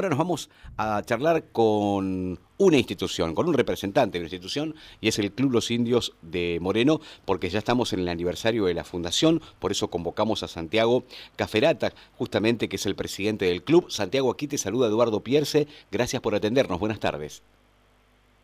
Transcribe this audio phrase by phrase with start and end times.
[0.00, 5.08] Ahora nos vamos a charlar con una institución, con un representante de una institución, y
[5.08, 8.84] es el Club Los Indios de Moreno, porque ya estamos en el aniversario de la
[8.84, 11.02] fundación, por eso convocamos a Santiago
[11.34, 13.90] Caferata, justamente que es el presidente del club.
[13.90, 17.42] Santiago, aquí te saluda Eduardo Pierce, gracias por atendernos, buenas tardes.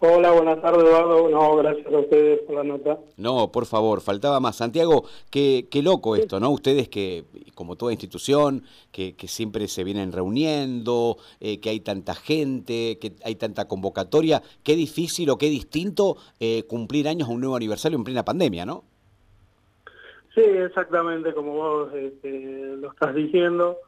[0.06, 1.30] Hola, buenas tardes, Eduardo.
[1.30, 2.98] No, gracias a ustedes por la nota.
[3.16, 4.56] No, por favor, faltaba más.
[4.56, 6.50] Santiago, qué, qué loco esto, ¿no?
[6.50, 12.14] Ustedes que, como toda institución, que, que siempre se vienen reuniendo, eh, que hay tanta
[12.14, 17.40] gente, que hay tanta convocatoria, qué difícil o qué distinto eh, cumplir años a un
[17.40, 18.84] nuevo aniversario en plena pandemia, ¿no?
[20.34, 23.78] Sí, exactamente como vos este, lo estás diciendo.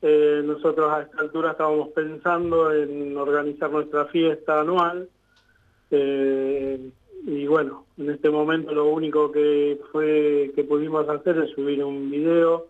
[0.00, 5.10] Eh, nosotros a esta altura estábamos pensando en organizar nuestra fiesta anual
[5.90, 6.90] eh,
[7.26, 12.10] y bueno, en este momento lo único que fue que pudimos hacer es subir un
[12.10, 12.68] video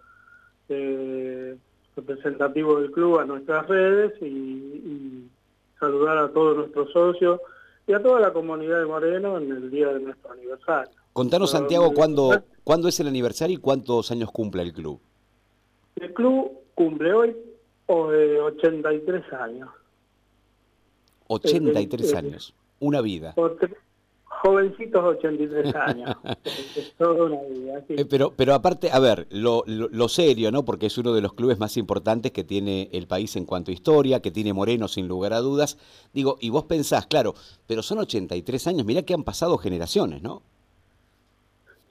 [0.69, 1.57] eh,
[1.97, 5.25] representativo del club a nuestras redes y,
[5.79, 7.41] saludar a todos nuestros socios
[7.87, 10.91] y a toda la comunidad de Moreno en el día de nuestro aniversario.
[11.13, 14.99] Contanos, Santiago, ¿cuándo, ¿cuándo es el aniversario y cuántos años cumple el club?
[15.95, 17.37] El club cumple hoy
[17.87, 19.69] 83 años.
[21.29, 23.34] 83 años una vida.
[24.26, 26.16] jovencitos 83 años.
[26.45, 27.82] es toda una vida.
[27.88, 30.65] Eh, pero, pero aparte, a ver, lo, lo, serio, ¿no?
[30.65, 33.74] Porque es uno de los clubes más importantes que tiene el país en cuanto a
[33.74, 35.79] historia, que tiene Moreno sin lugar a dudas.
[36.12, 37.35] Digo, y vos pensás, claro,
[37.66, 40.42] pero son 83 años, mirá que han pasado generaciones, ¿no?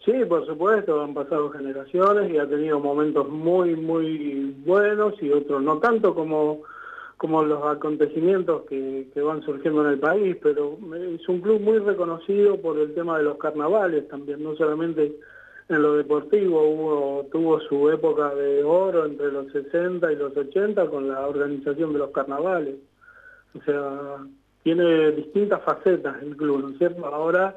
[0.07, 5.61] Sí, por supuesto, han pasado generaciones y ha tenido momentos muy, muy buenos y otros
[5.61, 6.61] no tanto como
[7.17, 10.77] como los acontecimientos que, van surgiendo en el país, pero
[11.13, 15.13] es un club muy reconocido por el tema de los carnavales también, no solamente
[15.69, 20.87] en lo deportivo, hubo, tuvo su época de oro entre los 60 y los 80
[20.87, 22.75] con la organización de los carnavales.
[23.53, 24.17] O sea,
[24.63, 27.05] tiene distintas facetas el club, ¿no es cierto?
[27.05, 27.55] Ahora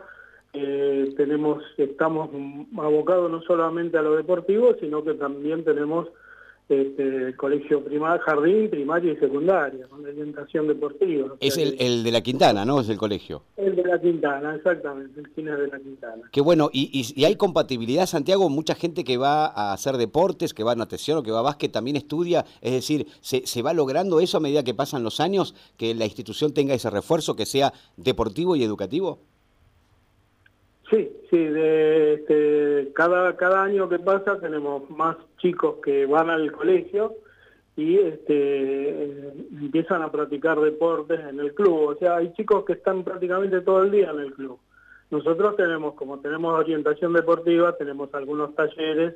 [0.53, 2.31] eh, tenemos, estamos
[2.77, 6.09] abocados no solamente a lo deportivo, sino que también tenemos
[6.71, 11.35] este, colegio primario, jardín, primario y secundaria, con orientación deportiva.
[11.41, 12.81] Es el, el, de la Quintana, ¿no?
[12.81, 13.43] Es el colegio.
[13.57, 16.23] El de la Quintana, exactamente, el cine de la Quintana.
[16.31, 20.63] Qué bueno, y, y, hay compatibilidad, Santiago, mucha gente que va a hacer deportes, que
[20.63, 23.73] va a natación o que va a básquet también estudia, es decir, ¿se, ¿se va
[23.73, 27.47] logrando eso a medida que pasan los años, que la institución tenga ese refuerzo, que
[27.47, 29.19] sea deportivo y educativo?
[30.91, 37.15] Sí, sí, este, cada, cada año que pasa tenemos más chicos que van al colegio
[37.77, 41.91] y este, empiezan a practicar deportes en el club.
[41.91, 44.59] O sea, hay chicos que están prácticamente todo el día en el club.
[45.11, 49.15] Nosotros tenemos, como tenemos orientación deportiva, tenemos algunos talleres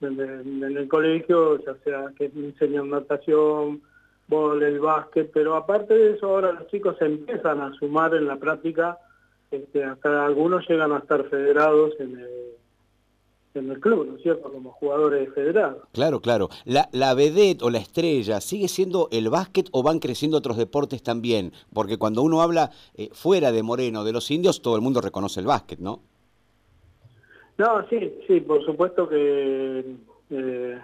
[0.00, 0.20] en,
[0.62, 3.80] el colegio, ya sea que enseñan natación,
[4.28, 8.98] el básquet, pero aparte de eso ahora los chicos empiezan a sumar en la práctica
[9.56, 12.30] este, hasta algunos llegan a estar federados en el,
[13.54, 15.82] en el club, ¿no es cierto?, como jugadores federados.
[15.92, 16.48] Claro, claro.
[16.64, 21.02] La, la vedette o la estrella, ¿sigue siendo el básquet o van creciendo otros deportes
[21.02, 21.52] también?
[21.72, 25.40] Porque cuando uno habla eh, fuera de Moreno, de los indios, todo el mundo reconoce
[25.40, 26.00] el básquet, ¿no?
[27.58, 29.96] No, sí, sí, por supuesto que...
[30.30, 30.78] Eh,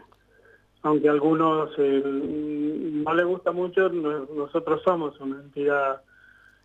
[0.85, 6.03] aunque a algunos eh, no les gusta mucho, nosotros somos una entidad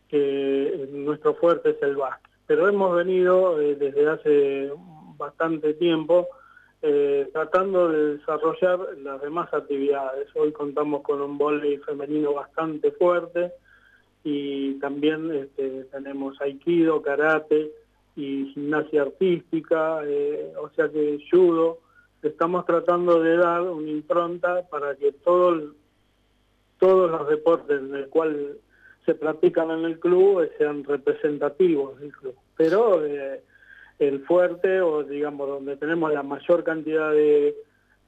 [0.10, 2.32] que nuestro fuerte es el básquet.
[2.46, 4.72] Pero hemos venido eh, desde hace
[5.18, 6.28] bastante tiempo
[6.82, 10.28] eh, tratando de desarrollar las demás actividades.
[10.36, 13.52] Hoy contamos con un voleibol femenino bastante fuerte
[14.24, 17.72] y también este, tenemos aikido, karate
[18.16, 21.80] y gimnasia artística, eh, o sea que judo.
[22.22, 25.74] Estamos tratando de dar una impronta para que todo
[26.80, 28.58] todos los deportes en el cual
[29.08, 32.36] se practican en el club sean representativos del club.
[32.58, 33.42] Pero eh,
[34.00, 37.56] el fuerte, o digamos, donde tenemos la mayor cantidad de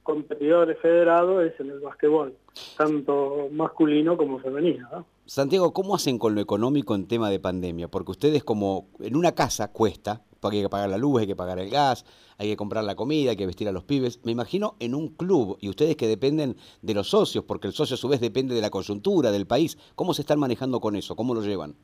[0.02, 2.34] competidores federados es en el básquetbol,
[2.76, 5.06] tanto masculino como femenino.
[5.24, 7.88] Santiago, ¿cómo hacen con lo económico en tema de pandemia?
[7.88, 11.58] Porque ustedes como en una casa cuesta, hay que pagar la luz, hay que pagar
[11.58, 12.04] el gas,
[12.38, 14.20] hay que comprar la comida, hay que vestir a los pibes.
[14.24, 17.94] Me imagino en un club y ustedes que dependen de los socios, porque el socio
[17.94, 19.76] a su vez depende de la coyuntura del país.
[19.94, 21.16] ¿Cómo se están manejando con eso?
[21.16, 21.74] ¿Cómo lo llevan?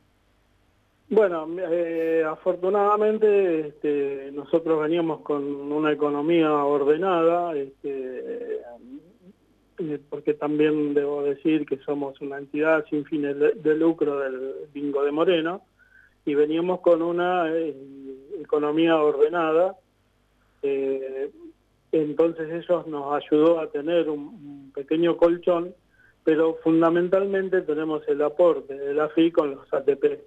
[1.08, 8.60] Bueno, eh, afortunadamente este, nosotros veníamos con una economía ordenada, este,
[10.10, 15.12] porque también debo decir que somos una entidad sin fines de, lucro del Bingo de
[15.12, 15.62] Moreno,
[16.24, 17.76] y veníamos con una eh,
[18.40, 19.76] economía ordenada,
[21.92, 25.74] entonces eso nos ayudó a tener un, pequeño colchón
[26.26, 30.18] pero fundamentalmente tenemos el aporte de la FI con los ATP,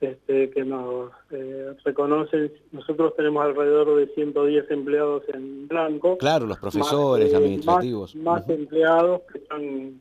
[0.00, 2.50] este, que nos eh, reconocen.
[2.72, 6.16] Nosotros tenemos alrededor de 110 empleados en blanco.
[6.16, 8.16] Claro, los profesores, administrativos.
[8.16, 10.00] Más, empleados que están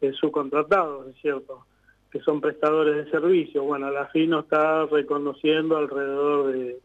[0.00, 1.66] eh, subcontratados, es cierto,
[2.12, 3.64] que son prestadores de servicio.
[3.64, 6.78] Bueno, la FI nos está reconociendo alrededor de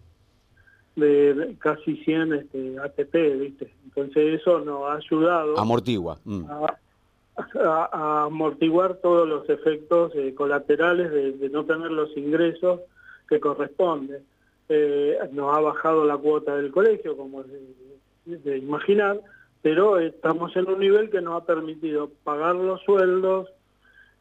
[0.98, 3.72] de casi 100 este, ATP, ¿viste?
[3.86, 5.58] Entonces eso nos ha ayudado...
[5.58, 6.18] Amortigua.
[6.26, 6.46] Mm.
[6.50, 12.82] A, amortiguar todos los efectos eh, colaterales de, no tener los ingresos
[13.30, 14.24] que corresponden.
[14.70, 19.22] Eh, nos ha bajado la cuota del colegio, como es de, imaginar,
[19.62, 23.50] pero estamos en un nivel que nos ha permitido pagar los sueldos,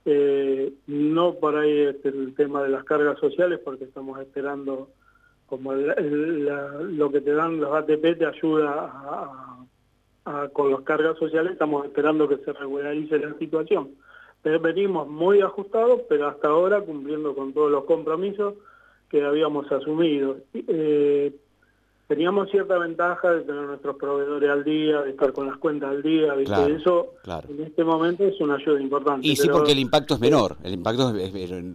[0.07, 4.89] eh, no por ahí este, el tema de las cargas sociales, porque estamos esperando
[5.47, 9.59] como lo que te dan los ATP te ayuda
[10.53, 13.91] con los cargas sociales, estamos esperando que se regularice la situación.
[14.43, 18.55] Pero venimos muy ajustados, pero hasta ahora cumpliendo con todos los compromisos
[19.09, 20.39] que habíamos asumido.
[20.53, 21.33] Eh,
[22.07, 26.03] teníamos cierta ventaja de tener nuestros proveedores al día, de estar con las cuentas al
[26.03, 26.73] día, ¿viste?
[26.73, 27.15] eso
[27.49, 29.27] en este momento es una ayuda importante.
[29.27, 31.33] Y sí, porque el impacto es menor, el impacto es,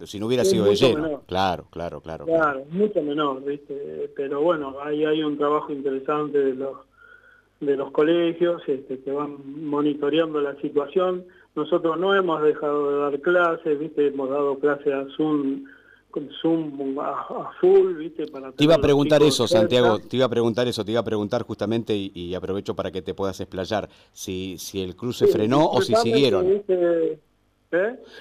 [0.08, 1.22] si no hubiera sido de lleno.
[1.26, 2.24] Claro, claro, claro.
[2.24, 4.10] Claro, mucho menor, ¿viste?
[4.16, 6.76] Pero bueno, ahí hay un trabajo interesante de los
[7.60, 11.24] de los colegios este, que van monitoreando la situación.
[11.54, 14.08] Nosotros no hemos dejado de dar clases, ¿viste?
[14.08, 15.64] Hemos dado clases a Zoom
[16.12, 18.26] con Zoom a, full, ¿viste?
[18.26, 21.04] Para te iba a preguntar eso, Santiago, te iba a preguntar eso, te iba a
[21.04, 25.66] preguntar justamente y, aprovecho para que te puedas explayar, si, si el club se frenó
[25.66, 26.62] o si siguieron.
[26.68, 27.18] ¿eh?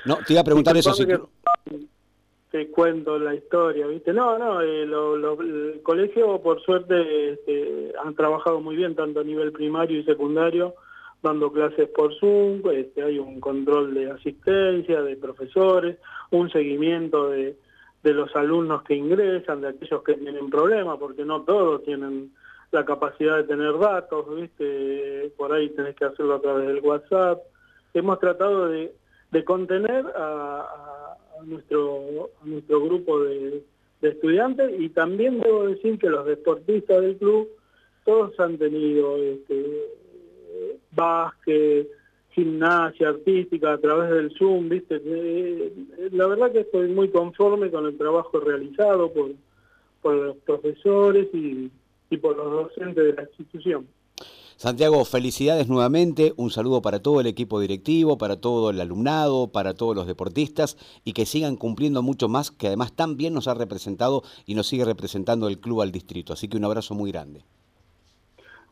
[0.06, 0.94] No, te iba a preguntar eso.
[0.94, 1.06] Si...
[2.50, 4.12] Te cuento la historia, ¿viste?
[4.12, 9.52] No, no, eh, el colegio por suerte este, han trabajado muy bien, tanto a nivel
[9.52, 10.76] primario y secundario,
[11.22, 15.98] dando clases por Zoom, este, hay un control de asistencia, de profesores,
[16.32, 17.56] un seguimiento de
[18.04, 22.32] de los alumnos que ingresan, de aquellos que tienen problemas, porque no todos tienen
[22.72, 25.32] la capacidad de tener datos, ¿viste?
[25.38, 27.42] Por ahí tenés que hacerlo a través del WhatsApp.
[27.94, 28.94] Hemos tratado de,
[29.46, 33.64] contener a, nuestro, nuestro grupo de,
[34.02, 37.48] estudiantes y también debo decir que los deportistas del club
[38.04, 39.90] todos han tenido este,
[40.92, 41.88] básquet,
[42.32, 45.02] gimnasia artística a través del Zoom, ¿viste?
[45.04, 45.74] Eh,
[46.12, 49.32] la verdad que estoy muy conforme con el trabajo realizado por,
[50.02, 51.72] por los profesores y,
[52.10, 53.88] y por los docentes de la institución.
[54.56, 59.74] Santiago, felicidades nuevamente, un saludo para todo el equipo directivo, para todo el alumnado, para
[59.74, 63.56] todos los deportistas y que sigan cumpliendo mucho más, que además tan bien nos ha
[63.56, 66.32] representado y nos sigue representando el club al distrito.
[66.32, 67.44] Así que un abrazo muy grande.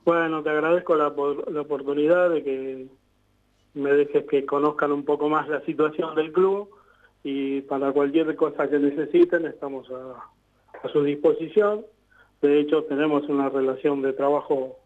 [0.05, 1.11] Bueno, te agradezco la,
[1.51, 2.87] la oportunidad de que
[3.73, 6.69] me dejes que conozcan un poco más la situación del club
[7.23, 11.85] y para cualquier cosa que necesiten estamos a, su disposición.
[12.41, 14.77] De hecho, tenemos una relación de trabajo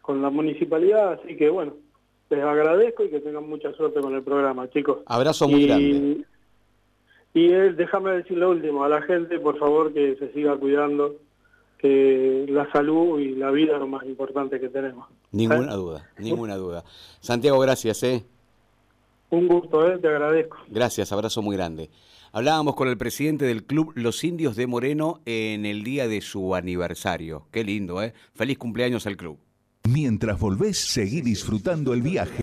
[0.00, 1.74] con la municipalidad, así que bueno,
[2.30, 4.98] les agradezco y que tengan mucha suerte con el programa, chicos.
[5.06, 6.24] Abrazo muy grande.
[7.34, 11.16] Y déjame decir lo último, a la gente, por favor, que se siga cuidando,
[11.82, 15.08] que la salud y la vida es lo más importante que tenemos.
[15.32, 16.84] Ninguna duda, ninguna duda.
[17.20, 18.24] Santiago, gracias, ¿eh?
[19.30, 19.98] Un gusto, ¿eh?
[19.98, 20.58] te agradezco.
[20.68, 21.90] Gracias, abrazo muy grande.
[22.32, 26.54] Hablábamos con el presidente del club Los Indios de Moreno en el día de su
[26.54, 27.46] aniversario.
[27.50, 28.14] Qué lindo, ¿eh?
[28.34, 29.38] Feliz cumpleaños al club.
[29.88, 32.40] Mientras volvés, seguí disfrutando el viaje.